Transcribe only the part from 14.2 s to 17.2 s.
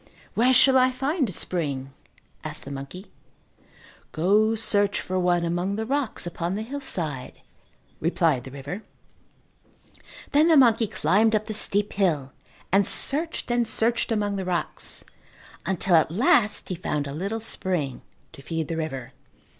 the rocks until at last he found a